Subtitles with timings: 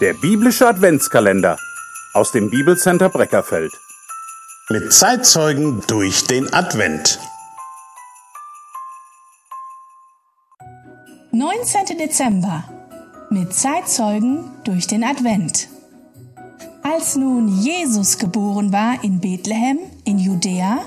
[0.00, 1.58] Der biblische Adventskalender
[2.14, 3.70] aus dem Bibelcenter Breckerfeld.
[4.70, 7.20] Mit Zeitzeugen durch den Advent.
[11.32, 11.98] 19.
[11.98, 12.64] Dezember.
[13.28, 15.68] Mit Zeitzeugen durch den Advent.
[16.82, 20.78] Als nun Jesus geboren war in Bethlehem in Judäa,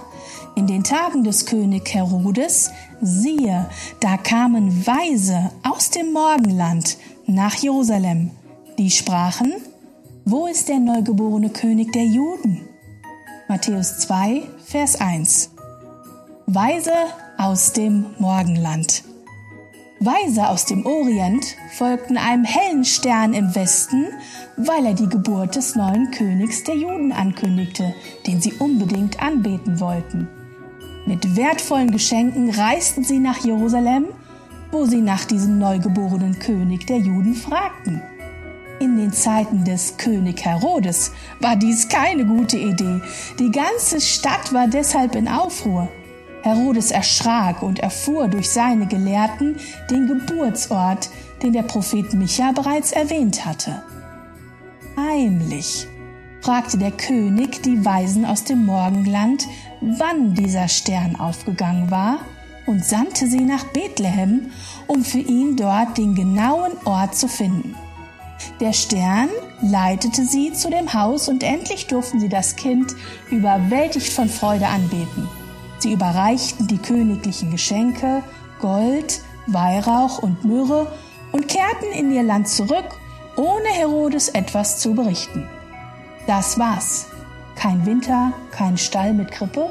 [0.56, 3.70] in den Tagen des König Herodes, siehe,
[4.00, 8.32] da kamen Weise aus dem Morgenland nach Jerusalem,
[8.78, 9.54] die sprachen,
[10.26, 12.68] wo ist der neugeborene König der Juden?
[13.48, 15.52] Matthäus 2, Vers 1.
[16.48, 16.94] Weise
[17.38, 19.04] aus dem Morgenland.
[20.00, 21.46] Weise aus dem Orient
[21.78, 24.08] folgten einem hellen Stern im Westen,
[24.58, 27.94] weil er die Geburt des neuen Königs der Juden ankündigte,
[28.28, 30.28] den sie unbedingt anbeten wollten.
[31.06, 34.08] Mit wertvollen Geschenken reisten sie nach Jerusalem,
[34.72, 38.02] wo sie nach diesem neugeborenen König der Juden fragten.
[38.84, 43.00] In den Zeiten des König Herodes war dies keine gute Idee.
[43.40, 45.88] Die ganze Stadt war deshalb in Aufruhr.
[46.42, 49.56] Herodes erschrak und erfuhr durch seine Gelehrten
[49.90, 51.10] den Geburtsort,
[51.42, 53.82] den der Prophet Micha bereits erwähnt hatte.
[54.98, 55.88] Heimlich
[56.42, 59.48] fragte der König die Weisen aus dem Morgenland,
[59.80, 62.20] wann dieser Stern aufgegangen war,
[62.66, 64.52] und sandte sie nach Bethlehem,
[64.88, 67.78] um für ihn dort den genauen Ort zu finden.
[68.60, 69.30] Der Stern
[69.62, 72.96] leitete sie zu dem Haus und endlich durften sie das Kind
[73.30, 75.28] überwältigt von Freude anbeten.
[75.80, 78.24] Sie überreichten die königlichen Geschenke,
[78.60, 80.88] Gold, Weihrauch und Myrrhe
[81.32, 82.86] und kehrten in ihr Land zurück,
[83.36, 85.48] ohne Herodes etwas zu berichten.
[86.28, 87.08] Das war's.
[87.56, 89.70] Kein Winter, kein Stall mit Krippe,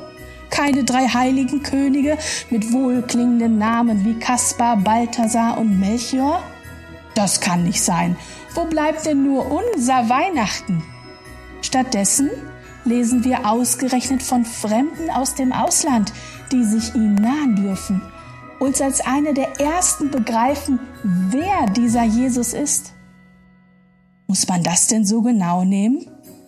[0.51, 2.19] keine drei heiligen Könige
[2.51, 6.43] mit wohlklingenden Namen wie Kaspar, Balthasar und Melchior?
[7.15, 8.17] Das kann nicht sein.
[8.55, 10.83] Wo bleibt denn nur unser Weihnachten?
[11.63, 12.31] Stattdessen
[12.85, 16.13] lesen wir ausgerechnet von Fremden aus dem Ausland,
[16.51, 18.03] die sich ihm nahen dürfen,
[18.59, 22.93] uns als eine der ersten begreifen, wer dieser Jesus ist.
[24.27, 26.07] Muss man das denn so genau nehmen?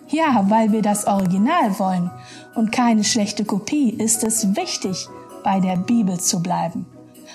[0.08, 2.10] Ja, weil wir das Original wollen
[2.54, 5.08] und keine schlechte Kopie, ist es wichtig,
[5.42, 6.86] bei der Bibel zu bleiben.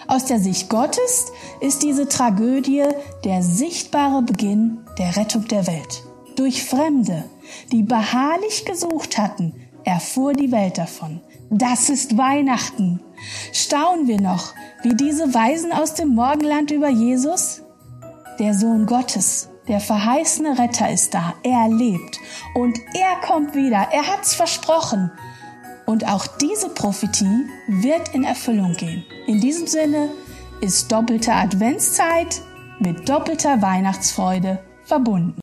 [0.08, 2.84] Aus der Sicht Gottes ist diese Tragödie
[3.24, 6.04] der sichtbare Beginn der Rettung der Welt.
[6.36, 7.26] Durch Fremde,
[7.72, 11.22] die beharrlich gesucht hatten, erfuhr die Welt davon.
[11.50, 13.02] Das ist Weihnachten.
[13.52, 17.62] Staunen wir noch, wie diese Weisen aus dem Morgenland über Jesus?
[18.40, 21.36] Der Sohn Gottes der verheißene Retter ist da.
[21.44, 22.20] Er lebt.
[22.56, 23.88] Und er kommt wieder.
[23.92, 25.12] Er hat's versprochen.
[25.90, 29.04] Und auch diese Prophetie wird in Erfüllung gehen.
[29.26, 30.10] In diesem Sinne
[30.62, 32.44] ist doppelte Adventszeit
[32.78, 35.34] mit doppelter Weihnachtsfreude verbunden.